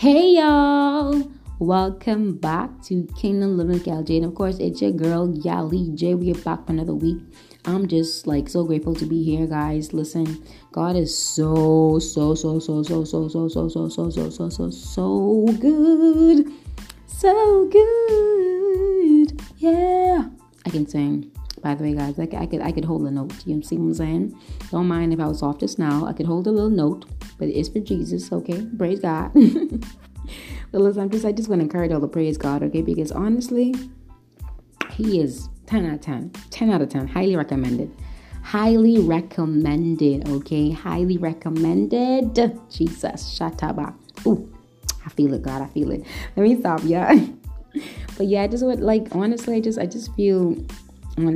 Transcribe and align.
Hey 0.00 0.36
y'all! 0.36 1.30
Welcome 1.58 2.38
back 2.38 2.70
to 2.84 3.06
Kingdom 3.18 3.58
Living 3.58 3.74
with 3.74 3.84
Gal 3.84 4.02
J. 4.02 4.16
And 4.16 4.24
of 4.24 4.34
course, 4.34 4.56
it's 4.58 4.80
your 4.80 4.92
girl 4.92 5.28
Yali 5.28 5.94
J. 5.94 6.14
We 6.14 6.30
are 6.30 6.38
back 6.40 6.64
for 6.64 6.72
another 6.72 6.94
week. 6.94 7.18
I'm 7.66 7.86
just 7.86 8.26
like 8.26 8.48
so 8.48 8.64
grateful 8.64 8.94
to 8.94 9.04
be 9.04 9.22
here, 9.22 9.46
guys. 9.46 9.92
Listen, 9.92 10.42
God 10.72 10.96
is 10.96 11.14
so, 11.14 11.98
so, 11.98 12.34
so, 12.34 12.58
so, 12.58 12.82
so, 12.82 13.04
so, 13.04 13.28
so, 13.28 13.48
so, 13.50 13.68
so, 13.68 13.88
so, 13.90 14.10
so, 14.10 14.30
so, 14.30 14.48
so, 14.48 14.70
so 14.70 15.46
good. 15.60 16.50
So 17.06 17.68
good. 17.68 19.38
Yeah. 19.58 20.30
I 20.64 20.70
can 20.70 20.88
sing. 20.88 21.30
By 21.60 21.74
the 21.74 21.84
way, 21.84 21.94
guys, 21.94 22.18
I, 22.18 22.46
could 22.46 22.62
I 22.62 22.72
could 22.72 22.86
hold 22.86 23.02
a 23.02 23.10
note. 23.10 23.34
You 23.46 23.62
see 23.62 23.76
what 23.76 23.88
I'm 23.88 23.94
saying? 23.94 24.40
Don't 24.70 24.88
mind 24.88 25.12
if 25.12 25.20
I 25.20 25.26
was 25.26 25.42
off 25.42 25.58
just 25.58 25.78
now. 25.78 26.06
I 26.06 26.14
could 26.14 26.24
hold 26.24 26.46
a 26.46 26.50
little 26.50 26.70
note, 26.70 27.04
but 27.40 27.48
it's 27.48 27.70
for 27.70 27.80
Jesus. 27.80 28.30
Okay, 28.30 28.64
praise 28.78 29.00
God. 29.00 29.32
but 29.34 30.80
listen, 30.80 31.02
I'm 31.02 31.10
just 31.10 31.24
I 31.24 31.32
just 31.32 31.48
want 31.48 31.60
to 31.60 31.64
encourage 31.64 31.90
all 31.90 31.98
the 31.98 32.06
praise 32.06 32.38
God. 32.38 32.62
Okay, 32.62 32.82
because 32.82 33.10
honestly, 33.10 33.74
He 34.92 35.20
is 35.20 35.48
10 35.66 35.86
out 35.86 35.94
of 35.94 36.00
10. 36.02 36.30
10 36.50 36.70
out 36.70 36.82
of 36.82 36.90
10. 36.90 37.08
Highly 37.08 37.34
recommended. 37.34 37.90
Highly 38.42 38.98
recommended. 38.98 40.28
Okay, 40.28 40.70
highly 40.70 41.16
recommended. 41.16 42.34
Jesus, 42.70 43.38
shataba. 43.38 43.94
Ooh, 44.26 44.52
I 45.04 45.08
feel 45.08 45.32
it, 45.34 45.42
God. 45.42 45.62
I 45.62 45.66
feel 45.68 45.90
it. 45.90 46.04
Let 46.36 46.42
me 46.42 46.60
stop, 46.60 46.82
yeah. 46.84 47.26
but 48.18 48.26
yeah, 48.26 48.42
I 48.42 48.48
just 48.48 48.64
would 48.64 48.80
like 48.80 49.08
honestly, 49.12 49.56
I 49.56 49.60
just 49.60 49.78
I 49.78 49.86
just 49.86 50.14
feel 50.14 50.56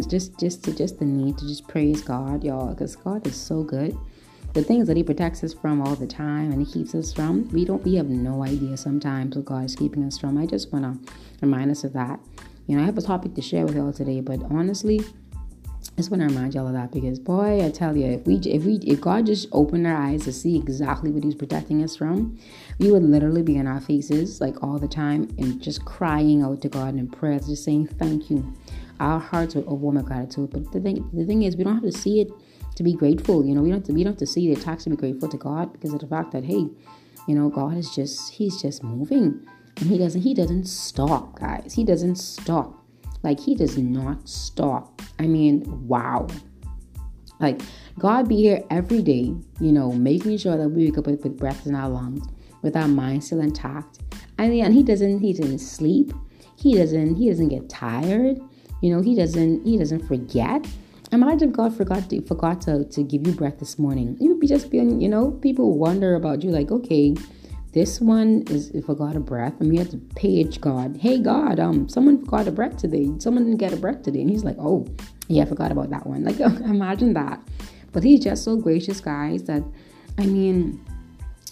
just 0.06 0.38
just 0.38 0.64
to 0.64 0.74
just 0.74 0.98
the 0.98 1.06
need 1.06 1.38
to 1.38 1.48
just 1.48 1.66
praise 1.66 2.02
God, 2.02 2.44
y'all, 2.44 2.74
because 2.74 2.94
God 2.94 3.26
is 3.26 3.36
so 3.36 3.62
good. 3.62 3.96
The 4.54 4.62
things 4.62 4.86
that 4.86 4.96
He 4.96 5.02
protects 5.02 5.42
us 5.42 5.52
from 5.52 5.82
all 5.82 5.96
the 5.96 6.06
time 6.06 6.52
and 6.52 6.64
He 6.64 6.72
keeps 6.72 6.94
us 6.94 7.12
from, 7.12 7.48
we 7.50 7.64
don't 7.64 7.82
we 7.84 7.96
have 7.96 8.08
no 8.08 8.42
idea 8.44 8.76
sometimes 8.76 9.36
what 9.36 9.44
God 9.44 9.64
is 9.64 9.74
keeping 9.74 10.04
us 10.04 10.16
from. 10.16 10.38
I 10.38 10.46
just 10.46 10.72
wanna 10.72 10.96
remind 11.42 11.70
us 11.70 11.84
of 11.84 11.92
that. 11.94 12.20
You 12.66 12.76
know, 12.76 12.82
I 12.82 12.86
have 12.86 12.96
a 12.96 13.02
topic 13.02 13.34
to 13.34 13.42
share 13.42 13.66
with 13.66 13.74
y'all 13.74 13.92
today, 13.92 14.20
but 14.20 14.40
honestly, 14.44 15.00
I 15.00 15.96
just 15.98 16.10
want 16.10 16.22
to 16.22 16.26
remind 16.26 16.54
y'all 16.54 16.66
of 16.66 16.72
that 16.72 16.90
because 16.90 17.20
boy, 17.20 17.64
I 17.64 17.70
tell 17.70 17.96
you, 17.96 18.06
if 18.06 18.26
we 18.26 18.36
if 18.36 18.64
we 18.64 18.76
if 18.76 19.00
God 19.00 19.26
just 19.26 19.48
opened 19.52 19.86
our 19.86 19.96
eyes 19.96 20.24
to 20.24 20.32
see 20.32 20.56
exactly 20.56 21.10
what 21.10 21.22
He's 21.24 21.34
protecting 21.34 21.82
us 21.84 21.96
from, 21.96 22.38
we 22.78 22.90
would 22.90 23.02
literally 23.02 23.42
be 23.42 23.58
on 23.58 23.66
our 23.66 23.80
faces 23.80 24.40
like 24.40 24.62
all 24.62 24.78
the 24.78 24.88
time 24.88 25.28
and 25.38 25.60
just 25.60 25.84
crying 25.84 26.42
out 26.42 26.62
to 26.62 26.68
God 26.68 26.94
in 26.94 27.08
prayer, 27.08 27.38
just 27.38 27.64
saying 27.64 27.88
thank 27.88 28.30
you 28.30 28.54
our 29.00 29.18
hearts 29.18 29.54
will 29.54 29.64
overwhelm 29.64 29.96
with 29.96 30.06
gratitude. 30.06 30.50
But 30.50 30.72
the 30.72 30.80
thing, 30.80 31.08
the 31.12 31.24
thing 31.24 31.42
is, 31.42 31.56
we 31.56 31.64
don't 31.64 31.74
have 31.74 31.82
to 31.82 31.92
see 31.92 32.20
it 32.20 32.30
to 32.76 32.82
be 32.82 32.92
grateful. 32.92 33.44
You 33.44 33.54
know, 33.54 33.62
we 33.62 33.70
don't 33.70 33.78
have 33.78 33.86
to, 33.86 33.92
we 33.92 34.04
don't 34.04 34.12
have 34.12 34.18
to 34.18 34.26
see 34.26 34.52
the 34.52 34.60
attacks 34.60 34.84
to 34.84 34.90
be 34.90 34.96
grateful 34.96 35.28
to 35.28 35.36
God 35.36 35.72
because 35.72 35.92
of 35.92 36.00
the 36.00 36.06
fact 36.06 36.32
that 36.32 36.44
hey, 36.44 36.68
you 37.26 37.34
know, 37.34 37.48
God 37.48 37.76
is 37.76 37.94
just 37.94 38.32
He's 38.32 38.60
just 38.60 38.82
moving, 38.82 39.46
and 39.76 39.90
He 39.90 39.98
doesn't 39.98 40.22
He 40.22 40.34
doesn't 40.34 40.66
stop, 40.66 41.38
guys. 41.38 41.72
He 41.74 41.84
doesn't 41.84 42.16
stop. 42.16 42.84
Like 43.22 43.40
He 43.40 43.54
does 43.54 43.78
not 43.78 44.28
stop. 44.28 45.02
I 45.18 45.26
mean, 45.26 45.64
wow. 45.86 46.26
Like 47.40 47.60
God 47.98 48.28
be 48.28 48.36
here 48.36 48.62
every 48.70 49.02
day, 49.02 49.34
you 49.60 49.72
know, 49.72 49.92
making 49.92 50.38
sure 50.38 50.56
that 50.56 50.68
we 50.68 50.86
wake 50.86 50.98
up 50.98 51.06
with, 51.06 51.22
with 51.22 51.36
breath 51.36 51.66
in 51.66 51.74
our 51.74 51.88
lungs, 51.88 52.26
with 52.62 52.76
our 52.76 52.88
mind 52.88 53.24
still 53.24 53.40
intact. 53.40 54.00
And, 54.38 54.52
and 54.52 54.74
He 54.74 54.82
doesn't 54.82 55.20
He 55.20 55.32
doesn't 55.32 55.58
sleep. 55.58 56.12
He 56.56 56.74
doesn't 56.76 57.16
He 57.16 57.28
doesn't 57.28 57.48
get 57.48 57.68
tired. 57.68 58.40
You 58.84 58.94
know, 58.94 59.00
he 59.00 59.14
doesn't 59.14 59.64
he 59.64 59.78
doesn't 59.78 60.06
forget. 60.06 60.66
Imagine 61.14 61.52
God 61.52 61.76
forgot 61.76 62.10
to 62.10 62.20
forgot 62.22 62.60
to, 62.62 62.84
to 62.86 63.02
give 63.04 63.24
you 63.24 63.32
breath 63.32 63.60
this 63.60 63.78
morning. 63.78 64.16
You 64.18 64.30
would 64.30 64.40
be 64.40 64.48
just 64.48 64.68
being, 64.68 65.00
you 65.00 65.08
know, 65.08 65.30
people 65.30 65.78
wonder 65.78 66.16
about 66.16 66.42
you 66.42 66.50
like, 66.50 66.72
okay, 66.72 67.14
this 67.72 68.00
one 68.00 68.42
is 68.50 68.72
forgot 68.84 69.14
a 69.14 69.20
breath. 69.20 69.60
and 69.60 69.72
you 69.72 69.78
have 69.78 69.90
to 69.90 69.98
page 70.16 70.60
God. 70.60 70.96
Hey 70.96 71.20
God, 71.20 71.60
um, 71.60 71.88
someone 71.88 72.24
forgot 72.24 72.48
a 72.48 72.52
breath 72.52 72.78
today. 72.78 73.12
Someone 73.18 73.44
didn't 73.44 73.58
get 73.58 73.72
a 73.72 73.76
breath 73.76 74.02
today. 74.02 74.22
And 74.22 74.30
he's 74.30 74.42
like, 74.42 74.56
Oh, 74.58 74.88
yeah, 75.28 75.44
I 75.44 75.46
forgot 75.46 75.70
about 75.70 75.90
that 75.90 76.04
one. 76.04 76.24
Like 76.24 76.40
imagine 76.40 77.14
that. 77.14 77.40
But 77.92 78.02
he's 78.02 78.18
just 78.18 78.42
so 78.42 78.56
gracious, 78.56 79.00
guys, 79.00 79.44
that 79.44 79.62
I 80.18 80.26
mean, 80.26 80.84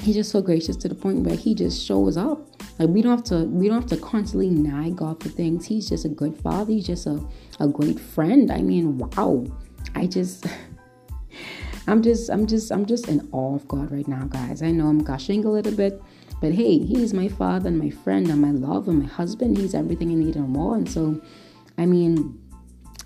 he's 0.03 0.17
just 0.17 0.31
so 0.31 0.43
gracious 0.43 0.77
to 0.77 0.89
the 0.89 0.95
point 0.95 1.21
where 1.21 1.37
he 1.37 1.55
just 1.55 1.85
shows 1.85 2.17
up 2.17 2.49
like 2.79 2.89
we 2.89 3.03
don't 3.03 3.13
have 3.13 3.25
to 3.25 3.45
we 3.45 3.69
don't 3.69 3.81
have 3.81 3.91
to 3.91 3.97
constantly 3.97 4.51
nag 4.51 4.97
God 4.97 5.23
for 5.23 5.29
things. 5.29 5.67
He's 5.67 5.89
just 5.89 6.05
a 6.05 6.09
good 6.09 6.37
father. 6.37 6.73
He's 6.73 6.87
just 6.87 7.07
a, 7.07 7.23
a 7.61 7.69
great 7.69 8.01
friend. 8.01 8.51
I 8.51 8.63
mean, 8.63 8.99
wow. 8.99 9.47
I 9.95 10.07
just 10.07 10.47
I'm 11.87 12.03
just 12.03 12.31
I'm 12.31 12.47
just 12.47 12.73
I'm 12.73 12.87
just 12.87 13.09
in 13.09 13.29
awe 13.33 13.55
of 13.55 13.69
God 13.69 13.91
right 13.93 14.09
now, 14.09 14.25
guys. 14.25 14.63
I 14.63 14.71
know 14.71 14.89
I'm 14.89 15.05
gushing 15.05 15.45
a 15.45 15.51
little 15.51 15.73
bit, 15.73 16.03
but 16.41 16.53
hey, 16.53 16.79
he's 16.79 17.15
my 17.15 17.29
father 17.29 17.69
and 17.69 17.79
my 17.79 17.91
friend 17.91 18.29
and 18.29 18.41
my 18.41 18.51
love 18.51 18.89
and 18.89 19.01
my 19.01 19.09
husband. 19.09 19.59
He's 19.59 19.75
everything 19.75 20.11
I 20.11 20.15
need 20.15 20.37
and 20.37 20.49
more. 20.49 20.77
And 20.77 20.91
so 20.91 21.21
I 21.79 21.87
mean 21.87 22.39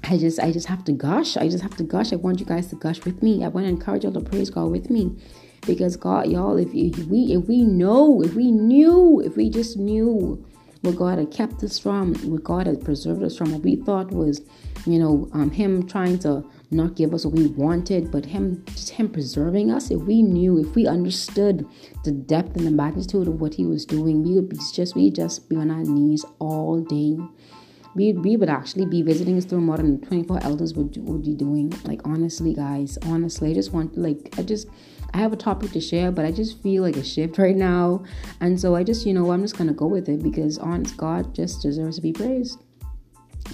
I 0.05 0.17
just 0.17 0.39
I 0.39 0.53
just 0.53 0.69
have 0.69 0.85
to 0.85 0.93
gush. 0.93 1.37
I 1.37 1.49
just 1.49 1.63
have 1.63 1.77
to 1.77 1.85
gush. 1.85 2.13
I 2.13 2.17
want 2.17 2.39
you 2.39 2.47
guys 2.47 2.69
to 2.69 2.77
gush 2.77 3.05
with 3.05 3.23
me. 3.23 3.45
I 3.45 3.49
want 3.49 3.67
to 3.67 3.71
encourage 3.71 4.05
y'all 4.05 4.13
to 4.13 4.21
praise 4.21 4.51
God 4.51 4.71
with 4.71 4.91
me. 4.91 5.17
Because 5.67 5.97
God, 5.97 6.29
y'all, 6.29 6.57
if, 6.57 6.73
we 6.73 7.33
if 7.33 7.47
we 7.49 7.65
know, 7.65 8.23
if 8.23 8.35
we 8.35 8.53
knew, 8.53 9.21
if 9.21 9.37
we 9.37 9.51
just 9.51 9.77
knew 9.77 10.45
what 10.83 10.97
God 10.97 11.19
had 11.19 11.31
kept 11.31 11.63
us 11.65 11.79
from, 11.79 12.15
what 12.31 12.45
God 12.45 12.67
had 12.67 12.85
preserved 12.85 13.23
us 13.23 13.37
from, 13.37 13.53
what 13.53 13.63
we 13.63 13.77
thought 13.77 14.11
was, 14.13 14.41
you 14.87 14.99
know, 14.99 15.29
um, 15.33 15.51
Him 15.51 15.87
trying 15.87 16.19
to 16.21 16.45
not 16.71 16.95
give 16.95 17.15
us 17.15 17.25
what 17.25 17.35
we 17.35 17.49
wanted, 17.49 18.11
but 18.11 18.25
Him 18.25 18.65
just 18.67 18.91
Him 18.91 19.09
preserving 19.09 19.71
us. 19.71 19.91
If 19.91 20.03
we 20.03 20.23
knew, 20.23 20.59
if 20.59 20.75
we 20.75 20.87
understood 20.87 21.67
the 22.05 22.13
depth 22.13 22.57
and 22.57 22.67
the 22.67 22.71
magnitude 22.71 23.29
of 23.29 23.41
what 23.41 23.55
He 23.55 23.67
was 23.67 23.85
doing, 23.85 24.23
we 24.23 24.35
would 24.35 24.49
be 24.49 24.59
just 24.73 24.95
we 24.95 25.11
just 25.11 25.49
be 25.49 25.57
on 25.57 25.71
our 25.71 25.83
knees 25.83 26.25
all 26.39 26.81
day. 26.81 27.19
We, 27.95 28.13
we 28.13 28.37
would 28.37 28.51
actually 28.51 28.85
be 28.85 29.01
visiting 29.01 29.41
store 29.41 29.59
more 29.59 29.79
than 29.79 30.03
24 30.03 30.45
elders 30.45 30.75
would, 30.75 30.95
would 31.09 31.23
be 31.23 31.35
doing. 31.35 31.73
Like 31.85 32.03
honestly, 32.05 32.53
guys, 32.53 32.99
honestly, 33.07 33.53
I 33.53 33.55
just 33.55 33.73
want 33.73 33.97
like 33.97 34.35
I 34.39 34.43
just 34.43 34.69
I 35.17 35.21
have 35.21 35.33
a 35.33 35.37
topic 35.37 35.73
to 35.73 35.81
share, 35.81 36.13
but 36.13 36.27
I 36.27 36.31
just 36.31 36.63
feel 36.63 36.83
like 36.83 36.97
a 36.97 37.03
shift 37.03 37.39
right 37.47 37.57
now. 37.57 38.05
And 38.41 38.61
so 38.61 38.77
I 38.77 38.85
just, 38.85 39.07
you 39.07 39.15
know, 39.15 39.31
I'm 39.31 39.41
just 39.41 39.57
going 39.57 39.69
to 39.69 39.75
go 39.75 39.87
with 39.87 40.11
it 40.11 40.23
because 40.23 40.59
honest 40.59 40.95
God 40.99 41.35
just 41.35 41.63
deserves 41.63 41.97
to 41.97 42.03
be 42.03 42.13
praised. 42.13 42.63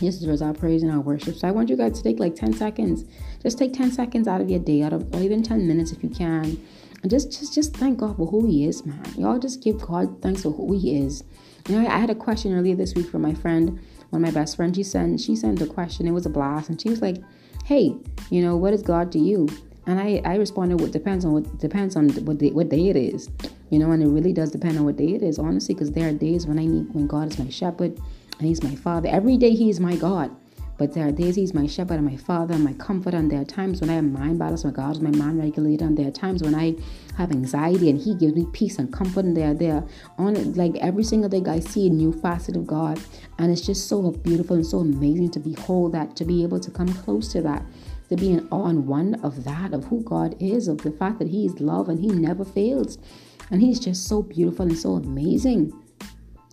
He 0.01 0.07
just 0.07 0.19
deserves 0.19 0.43
our 0.43 0.55
praise 0.55 0.83
and 0.83 0.91
our 0.91 1.01
worship. 1.01 1.37
So 1.37 1.47
I 1.47 1.53
want 1.53 1.69
you 1.69 1.77
guys 1.77 1.93
to 1.99 2.03
take 2.03 2.19
like 2.19 2.35
10 2.35 2.55
seconds. 2.55 3.05
Just 3.45 3.59
take 3.59 3.75
10 3.75 3.93
seconds 3.93 4.27
out 4.27 4.41
of 4.41 4.51
your 4.51 4.59
day, 4.59 4.83
out 4.83 4.93
of 4.93 5.15
or 5.15 5.21
even 5.21 5.41
10 5.41 5.69
minutes 5.69 5.93
if 5.93 6.03
you 6.03 6.09
can. 6.09 6.61
And 7.03 7.11
just 7.11 7.31
just 7.31 7.55
just 7.55 7.77
thank 7.77 7.99
God 7.99 8.17
for 8.17 8.27
who 8.27 8.47
he 8.47 8.67
is, 8.67 8.85
man. 8.85 9.05
Y'all 9.17 9.39
just 9.39 9.63
give 9.63 9.81
God 9.81 10.21
thanks 10.21 10.43
for 10.43 10.51
who 10.51 10.73
he 10.73 10.99
is. 10.99 11.23
You 11.69 11.81
know, 11.81 11.89
I 11.89 11.99
had 11.99 12.11
a 12.11 12.15
question 12.15 12.55
earlier 12.55 12.75
this 12.75 12.95
week 12.95 13.09
from 13.09 13.23
my 13.23 13.35
friend, 13.35 13.79
one 14.11 14.25
of 14.25 14.29
my 14.29 14.31
best 14.31 14.57
friends. 14.57 14.77
She 14.77 14.83
sent 14.83 15.21
she 15.21 15.37
sent 15.37 15.61
a 15.61 15.67
question. 15.67 16.09
It 16.09 16.13
was 16.13 16.27
a 16.27 16.31
blast, 16.31 16.71
and 16.71 16.81
she 16.81 16.91
was 16.91 17.03
like, 17.03 17.19
"Hey, 17.65 17.97
you 18.31 18.41
know, 18.41 18.57
what 18.57 18.73
is 18.73 18.83
God 18.83 19.13
to 19.13 19.19
you?" 19.19 19.49
And 19.87 19.99
I, 19.99 20.23
I 20.25 20.37
responded 20.37 20.81
what 20.81 20.93
depends 20.93 21.25
on 21.25 21.33
what 21.33 21.59
depends 21.59 21.97
on 21.97 22.09
what 22.25 22.39
day, 22.39 22.51
what 22.51 22.69
day 22.69 22.89
it 22.89 22.97
is, 22.97 23.29
you 23.71 23.79
know, 23.79 23.91
and 23.91 24.03
it 24.03 24.07
really 24.07 24.33
does 24.33 24.53
depend 24.53 24.79
on 24.79 24.85
what 24.85 24.97
day 24.97 25.15
it 25.15 25.23
is, 25.23 25.39
honestly, 25.39 25.75
because 25.75 25.91
there 25.91 26.09
are 26.09 26.13
days 26.13 26.47
when 26.47 26.59
I 26.59 26.67
need 26.67 26.95
when 26.95 27.07
God 27.07 27.33
is 27.33 27.39
my 27.39 27.49
shepherd 27.49 27.99
and 28.39 28.49
He's 28.49 28.63
my 28.63 28.77
Father. 28.77 29.09
Every 29.09 29.37
day 29.37 29.51
He 29.51 29.71
is 29.71 29.81
my 29.81 29.97
God, 29.97 30.31
but 30.79 30.95
there 30.95 31.09
are 31.09 31.11
days 31.11 31.35
He's 31.35 31.53
my 31.53 31.67
shepherd 31.67 31.95
and 31.95 32.07
my 32.07 32.17
Father 32.17 32.55
and 32.55 32.63
my 32.63 32.75
comfort, 32.75 33.13
and 33.13 33.29
there 33.29 33.41
are 33.41 33.45
times 33.45 33.81
when 33.81 33.91
I 33.91 33.95
have 33.95 34.05
mind 34.05 34.39
battles 34.39 34.63
when 34.63 34.73
God 34.73 34.93
is 34.93 35.01
my 35.01 35.11
mind 35.11 35.41
regulator, 35.41 35.85
and 35.85 35.99
there 35.99 36.07
are 36.07 36.13
times 36.13 36.45
when 36.45 36.55
I 36.55 36.77
have 37.19 37.33
anxiety 37.33 37.91
and 37.91 38.01
He 38.01 38.15
gives 38.15 38.35
me 38.35 38.47
peace 38.53 38.79
and 38.79 38.93
comfort, 38.93 39.25
and 39.25 39.37
there 39.37 39.53
there 39.53 39.83
on 40.17 40.55
like 40.55 40.77
every 40.77 41.03
single 41.03 41.29
day 41.29 41.43
I 41.51 41.59
see 41.59 41.89
a 41.89 41.91
new 41.91 42.13
facet 42.13 42.55
of 42.55 42.69
God, 42.69 43.01
and 43.39 43.51
it's 43.51 43.67
just 43.67 43.89
so 43.89 44.13
beautiful 44.13 44.55
and 44.55 44.67
so 44.67 44.79
amazing 44.79 45.33
to 45.33 45.41
behold 45.41 45.91
that, 45.93 46.15
to 46.17 46.25
be 46.25 46.45
able 46.45 46.61
to 46.61 46.71
come 46.71 46.93
close 46.93 47.33
to 47.33 47.43
that 47.43 47.65
to 48.13 48.17
be 48.17 48.31
in 48.31 48.47
awe 48.51 48.67
and 48.67 48.87
wonder 48.87 49.19
of 49.23 49.45
that, 49.45 49.73
of 49.73 49.85
who 49.85 50.03
God 50.03 50.37
is, 50.41 50.69
of 50.69 50.79
the 50.79 50.91
fact 50.93 51.19
that 51.19 51.29
He 51.29 51.47
is 51.47 51.61
love 51.61 51.89
and 51.89 51.99
He 51.99 52.09
never 52.09 52.45
fails. 52.45 52.99
And 53.51 53.61
He's 53.61 53.81
just 53.81 54.07
so 54.07 54.23
beautiful 54.23 54.67
and 54.67 54.79
so 54.79 54.93
amazing. 54.93 55.73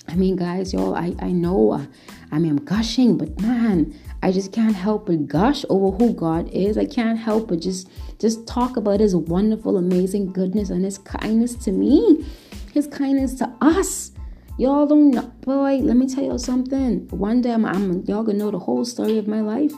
I 0.07 0.15
mean, 0.15 0.37
guys, 0.37 0.73
y'all, 0.73 0.95
I, 0.95 1.13
I 1.19 1.31
know, 1.31 1.73
uh, 1.73 1.85
I 2.31 2.39
mean, 2.39 2.51
I'm 2.51 2.65
gushing, 2.65 3.17
but 3.17 3.39
man, 3.41 3.93
I 4.23 4.31
just 4.31 4.51
can't 4.51 4.75
help 4.75 5.05
but 5.05 5.27
gush 5.27 5.65
over 5.69 5.95
who 5.95 6.13
God 6.13 6.49
is. 6.49 6.77
I 6.77 6.85
can't 6.85 7.19
help 7.19 7.49
but 7.49 7.59
just 7.59 7.89
just 8.19 8.47
talk 8.47 8.75
about 8.75 8.99
His 8.99 9.15
wonderful, 9.15 9.77
amazing 9.77 10.31
goodness 10.31 10.69
and 10.69 10.83
His 10.83 10.97
kindness 10.97 11.55
to 11.55 11.71
me, 11.71 12.25
His 12.73 12.87
kindness 12.87 13.35
to 13.35 13.53
us. 13.61 14.11
Y'all 14.57 14.85
don't 14.85 15.11
know, 15.11 15.31
boy. 15.41 15.77
Let 15.77 15.95
me 15.95 16.07
tell 16.07 16.23
y'all 16.23 16.37
something. 16.37 17.07
One 17.09 17.41
day, 17.41 17.51
I'm, 17.51 17.65
I'm 17.65 18.03
y'all 18.05 18.23
gonna 18.23 18.37
know 18.37 18.51
the 18.51 18.59
whole 18.59 18.83
story 18.83 19.17
of 19.17 19.27
my 19.27 19.41
life. 19.41 19.73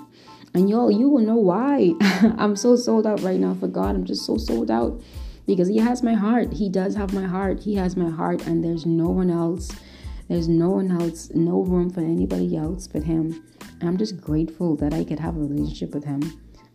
And 0.53 0.69
yo, 0.69 0.89
you 0.89 1.09
will 1.09 1.21
know 1.21 1.37
why. 1.37 1.93
I'm 2.37 2.55
so 2.55 2.75
sold 2.75 3.07
out 3.07 3.21
right 3.21 3.39
now 3.39 3.53
for 3.53 3.67
God. 3.67 3.95
I'm 3.95 4.05
just 4.05 4.25
so 4.25 4.37
sold 4.37 4.69
out 4.69 5.01
because 5.47 5.67
He 5.67 5.77
has 5.77 6.03
my 6.03 6.13
heart. 6.13 6.53
He 6.53 6.69
does 6.69 6.95
have 6.95 7.13
my 7.13 7.25
heart. 7.25 7.61
He 7.61 7.75
has 7.75 7.95
my 7.95 8.09
heart, 8.09 8.45
and 8.45 8.63
there's 8.63 8.85
no 8.85 9.09
one 9.09 9.29
else. 9.29 9.71
There's 10.27 10.47
no 10.47 10.69
one 10.69 10.91
else, 10.91 11.29
no 11.31 11.61
room 11.61 11.89
for 11.89 12.01
anybody 12.01 12.55
else 12.55 12.87
but 12.87 13.03
Him. 13.03 13.43
And 13.79 13.89
I'm 13.89 13.97
just 13.97 14.19
grateful 14.19 14.75
that 14.77 14.93
I 14.93 15.03
could 15.03 15.19
have 15.19 15.35
a 15.35 15.39
relationship 15.39 15.93
with 15.93 16.03
Him. 16.03 16.21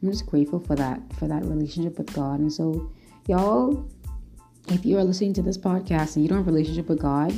I'm 0.03 0.11
just 0.11 0.27
grateful 0.27 0.61
for 0.61 0.75
that, 0.77 1.01
for 1.19 1.27
that 1.29 1.45
relationship 1.45 1.99
with 1.99 2.13
God. 2.13 2.41
And 2.41 2.53
so, 2.53 2.91
y'all, 3.27 3.89
if 4.69 4.85
you 4.85 4.99
are 4.99 5.05
listening 5.05 5.33
to 5.35 5.43
this 5.43 5.57
podcast 5.57 6.17
and 6.17 6.25
you 6.25 6.29
don't 6.29 6.39
have 6.39 6.49
a 6.49 6.51
relationship 6.51 6.89
with 6.89 7.01
God, 7.01 7.33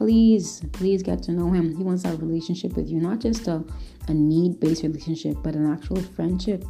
please, 0.00 0.62
please 0.72 1.02
get 1.02 1.22
to 1.22 1.30
know 1.30 1.50
Him. 1.50 1.76
He 1.76 1.82
wants 1.82 2.06
a 2.06 2.16
relationship 2.16 2.74
with 2.74 2.88
you, 2.88 3.00
not 3.00 3.18
just 3.18 3.46
a, 3.48 3.62
a 4.08 4.14
need 4.14 4.58
based 4.58 4.82
relationship, 4.82 5.36
but 5.42 5.54
an 5.54 5.70
actual 5.70 6.00
friendship. 6.00 6.64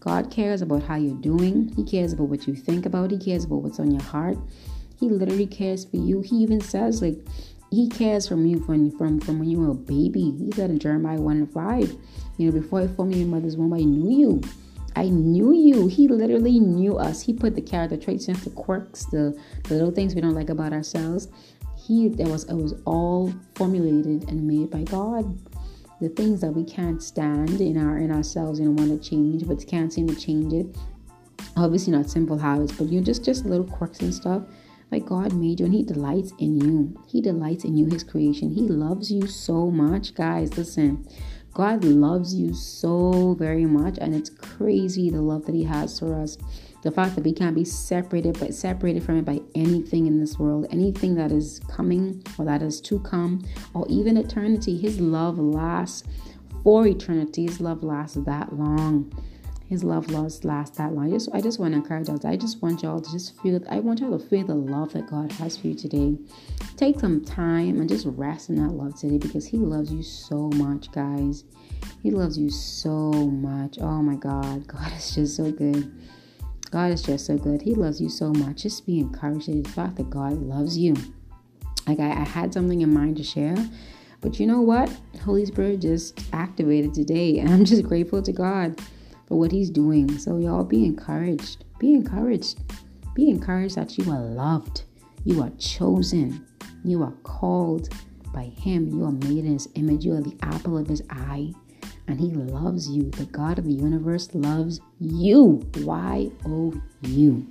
God 0.00 0.32
cares 0.32 0.62
about 0.62 0.82
how 0.82 0.96
you're 0.96 1.14
doing, 1.14 1.72
He 1.76 1.84
cares 1.84 2.12
about 2.12 2.26
what 2.26 2.48
you 2.48 2.56
think 2.56 2.84
about, 2.84 3.12
He 3.12 3.18
cares 3.18 3.44
about 3.44 3.62
what's 3.62 3.78
on 3.78 3.92
your 3.92 4.02
heart. 4.02 4.36
He 4.98 5.08
literally 5.08 5.46
cares 5.46 5.84
for 5.84 5.96
you. 5.96 6.22
He 6.22 6.34
even 6.38 6.60
says, 6.60 7.00
like, 7.00 7.18
He 7.70 7.88
cares 7.88 8.26
from 8.26 8.46
you 8.46 8.58
from, 8.64 8.90
from, 8.98 9.20
from 9.20 9.38
when 9.38 9.48
you 9.48 9.60
were 9.60 9.70
a 9.70 9.74
baby. 9.74 10.34
He 10.36 10.50
said 10.52 10.70
in 10.70 10.80
Jeremiah 10.80 11.20
1 11.20 11.36
and 11.36 11.52
5, 11.52 11.96
you 12.36 12.46
know, 12.46 12.60
before 12.60 12.80
I 12.80 12.88
formed 12.88 13.14
you 13.14 13.22
in 13.22 13.28
your 13.28 13.36
mother's 13.36 13.56
womb, 13.56 13.74
I 13.74 13.84
knew 13.84 14.10
you. 14.10 14.40
I 14.96 15.08
knew 15.08 15.54
you. 15.54 15.86
He 15.86 16.08
literally 16.08 16.58
knew 16.58 16.98
us. 16.98 17.22
He 17.22 17.32
put 17.32 17.54
the 17.54 17.62
character 17.62 17.96
traits 17.96 18.26
and 18.26 18.36
the 18.38 18.50
quirks, 18.50 19.04
the, 19.04 19.40
the 19.68 19.74
little 19.74 19.92
things 19.92 20.16
we 20.16 20.20
don't 20.20 20.34
like 20.34 20.50
about 20.50 20.72
ourselves. 20.72 21.28
He 21.86 22.08
that 22.08 22.28
was 22.28 22.44
it 22.44 22.54
was 22.54 22.74
all 22.84 23.32
formulated 23.54 24.28
and 24.28 24.46
made 24.46 24.70
by 24.70 24.84
God. 24.84 25.38
The 26.00 26.08
things 26.08 26.40
that 26.40 26.52
we 26.52 26.64
can't 26.64 27.02
stand 27.02 27.60
in 27.60 27.76
our 27.76 27.98
in 27.98 28.10
ourselves 28.10 28.58
and 28.58 28.78
want 28.78 28.90
to 28.90 29.08
change, 29.08 29.46
but 29.46 29.66
can't 29.66 29.92
seem 29.92 30.06
to 30.08 30.14
change 30.14 30.52
it. 30.52 30.76
Obviously 31.56 31.92
not 31.92 32.08
simple 32.08 32.38
habits, 32.38 32.72
but 32.72 32.88
you 32.88 33.00
know, 33.00 33.04
just 33.04 33.24
just 33.24 33.44
little 33.44 33.66
quirks 33.66 34.00
and 34.00 34.14
stuff. 34.14 34.42
Like 34.90 35.06
God 35.06 35.32
made 35.32 35.60
you 35.60 35.66
and 35.66 35.74
He 35.74 35.82
delights 35.82 36.32
in 36.38 36.60
you. 36.60 37.02
He 37.08 37.20
delights 37.20 37.64
in 37.64 37.76
you, 37.76 37.86
His 37.86 38.04
creation. 38.04 38.50
He 38.50 38.62
loves 38.62 39.10
you 39.10 39.26
so 39.26 39.70
much, 39.70 40.14
guys. 40.14 40.56
Listen, 40.56 41.06
God 41.54 41.84
loves 41.84 42.34
you 42.34 42.54
so 42.54 43.34
very 43.38 43.66
much, 43.66 43.98
and 44.00 44.14
it's 44.14 44.30
crazy 44.30 45.10
the 45.10 45.20
love 45.20 45.46
that 45.46 45.54
He 45.54 45.64
has 45.64 45.98
for 45.98 46.14
us. 46.14 46.38
The 46.82 46.90
fact 46.90 47.14
that 47.14 47.24
we 47.24 47.32
can't 47.32 47.54
be 47.54 47.64
separated, 47.64 48.38
but 48.40 48.54
separated 48.54 49.04
from 49.04 49.18
it 49.18 49.24
by 49.24 49.40
anything 49.54 50.06
in 50.06 50.18
this 50.18 50.38
world, 50.38 50.66
anything 50.70 51.14
that 51.14 51.30
is 51.30 51.60
coming 51.68 52.22
or 52.38 52.44
that 52.44 52.60
is 52.60 52.80
to 52.82 52.98
come, 53.00 53.44
or 53.72 53.86
even 53.88 54.16
eternity. 54.16 54.76
His 54.76 55.00
love 55.00 55.38
lasts 55.38 56.02
for 56.64 56.86
eternity. 56.86 57.46
His 57.46 57.60
love 57.60 57.82
lasts 57.82 58.18
that 58.24 58.52
long. 58.52 59.12
His 59.72 59.82
love 59.82 60.10
lasts 60.10 60.44
last 60.44 60.74
that 60.74 60.92
long. 60.92 61.06
I 61.06 61.10
just 61.10 61.28
I 61.32 61.40
just 61.40 61.58
want 61.58 61.72
to 61.72 61.78
encourage 61.78 62.10
us. 62.10 62.26
I 62.26 62.36
just 62.36 62.60
want 62.60 62.82
y'all 62.82 63.00
to 63.00 63.10
just 63.10 63.40
feel 63.40 63.58
I 63.70 63.80
want 63.80 64.00
y'all 64.00 64.18
to 64.18 64.26
feel 64.26 64.46
the 64.46 64.54
love 64.54 64.92
that 64.92 65.06
God 65.06 65.32
has 65.32 65.56
for 65.56 65.68
you 65.68 65.74
today. 65.74 66.18
Take 66.76 67.00
some 67.00 67.24
time 67.24 67.80
and 67.80 67.88
just 67.88 68.06
rest 68.06 68.50
in 68.50 68.56
that 68.56 68.74
love 68.74 68.98
today 68.98 69.16
because 69.16 69.46
He 69.46 69.56
loves 69.56 69.90
you 69.90 70.02
so 70.02 70.50
much, 70.56 70.92
guys. 70.92 71.44
He 72.02 72.10
loves 72.10 72.36
you 72.36 72.50
so 72.50 73.12
much. 73.12 73.78
Oh 73.80 74.02
my 74.02 74.16
God. 74.16 74.66
God 74.66 74.92
is 74.92 75.14
just 75.14 75.36
so 75.36 75.50
good. 75.50 75.90
God 76.72 76.90
is 76.90 77.02
just 77.02 77.26
so 77.26 77.36
good. 77.36 77.60
He 77.60 77.74
loves 77.74 78.00
you 78.00 78.08
so 78.08 78.32
much. 78.32 78.62
Just 78.62 78.86
be 78.86 78.98
encouraged 78.98 79.48
in 79.48 79.62
the 79.62 79.68
fact 79.68 79.96
that 79.96 80.08
God 80.08 80.32
loves 80.32 80.76
you. 80.78 80.96
Like 81.86 82.00
I, 82.00 82.10
I 82.10 82.24
had 82.24 82.54
something 82.54 82.80
in 82.80 82.92
mind 82.92 83.18
to 83.18 83.22
share. 83.22 83.56
But 84.22 84.40
you 84.40 84.46
know 84.46 84.62
what? 84.62 84.90
Holy 85.22 85.44
Spirit 85.44 85.82
just 85.82 86.18
activated 86.32 86.94
today. 86.94 87.38
And 87.40 87.50
I'm 87.50 87.66
just 87.66 87.82
grateful 87.82 88.22
to 88.22 88.32
God 88.32 88.80
for 89.26 89.38
what 89.38 89.52
He's 89.52 89.68
doing. 89.68 90.16
So, 90.18 90.38
y'all 90.38 90.64
be 90.64 90.86
encouraged. 90.86 91.64
Be 91.78 91.92
encouraged. 91.92 92.58
Be 93.14 93.28
encouraged 93.28 93.76
that 93.76 93.98
you 93.98 94.10
are 94.10 94.20
loved. 94.20 94.84
You 95.24 95.42
are 95.42 95.50
chosen. 95.58 96.46
You 96.84 97.02
are 97.02 97.12
called 97.22 97.90
by 98.32 98.44
Him. 98.44 98.88
You 98.88 99.04
are 99.04 99.12
made 99.12 99.44
in 99.44 99.52
His 99.52 99.68
image. 99.74 100.06
You 100.06 100.14
are 100.14 100.22
the 100.22 100.38
apple 100.40 100.78
of 100.78 100.88
His 100.88 101.02
eye. 101.10 101.52
And 102.08 102.20
He 102.20 102.30
loves 102.30 102.88
you. 102.88 103.10
The 103.10 103.26
God 103.26 103.58
of 103.58 103.64
the 103.64 103.72
universe 103.72 104.28
loves 104.34 104.80
you. 104.98 105.66
Y 105.78 106.30
O 106.46 106.74
U. 107.02 107.46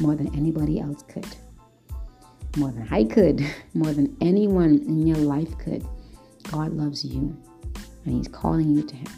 More 0.00 0.14
than 0.14 0.34
anybody 0.34 0.80
else 0.80 1.02
could. 1.02 1.26
More 2.56 2.72
than 2.72 2.88
I 2.90 3.04
could. 3.04 3.44
More 3.74 3.92
than 3.92 4.16
anyone 4.20 4.78
in 4.86 5.06
your 5.06 5.18
life 5.18 5.56
could. 5.58 5.86
God 6.50 6.72
loves 6.72 7.04
you. 7.04 7.36
And 8.04 8.14
He's 8.14 8.28
calling 8.28 8.70
you 8.70 8.82
to 8.82 8.96
Him. 8.96 9.12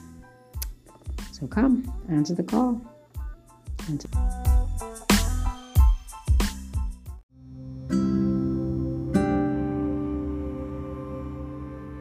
So 1.33 1.47
come, 1.47 1.93
answer 2.09 2.35
the 2.35 2.43
call. 2.43 2.81
Answer. 3.89 4.09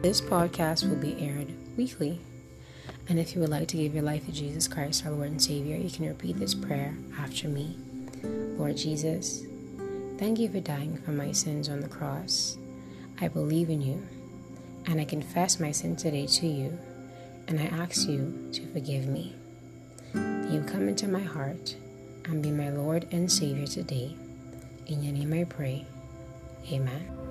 This 0.02 0.20
podcast 0.20 0.88
will 0.88 0.96
be 0.96 1.16
aired 1.20 1.54
weekly. 1.76 2.20
And 3.08 3.18
if 3.18 3.34
you 3.34 3.40
would 3.40 3.50
like 3.50 3.68
to 3.68 3.76
give 3.76 3.94
your 3.94 4.04
life 4.04 4.24
to 4.26 4.32
Jesus 4.32 4.68
Christ, 4.68 5.04
our 5.04 5.12
Lord 5.12 5.30
and 5.30 5.42
Savior, 5.42 5.76
you 5.76 5.90
can 5.90 6.06
repeat 6.06 6.38
this 6.38 6.54
prayer 6.54 6.94
after 7.18 7.48
me. 7.48 7.76
Lord 8.22 8.76
Jesus, 8.76 9.44
thank 10.18 10.38
you 10.38 10.48
for 10.48 10.60
dying 10.60 10.96
for 10.98 11.10
my 11.10 11.32
sins 11.32 11.68
on 11.68 11.80
the 11.80 11.88
cross. 11.88 12.56
I 13.20 13.28
believe 13.28 13.70
in 13.70 13.82
you, 13.82 14.06
and 14.86 15.00
I 15.00 15.04
confess 15.04 15.60
my 15.60 15.72
sin 15.72 15.96
today 15.96 16.26
to 16.26 16.46
you 16.46 16.78
and 17.48 17.60
I 17.60 17.64
ask 17.64 18.08
you 18.08 18.48
to 18.52 18.66
forgive 18.72 19.06
me. 19.06 19.34
You 20.14 20.64
come 20.66 20.88
into 20.88 21.08
my 21.08 21.20
heart 21.20 21.76
and 22.24 22.42
be 22.42 22.50
my 22.50 22.70
Lord 22.70 23.06
and 23.12 23.30
Savior 23.30 23.66
today. 23.66 24.16
In 24.86 25.02
your 25.02 25.12
name 25.12 25.32
I 25.32 25.44
pray. 25.44 25.86
Amen. 26.70 27.21